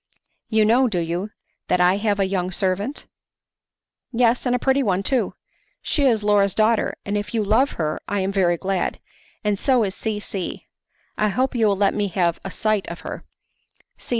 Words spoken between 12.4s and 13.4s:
a sight of her.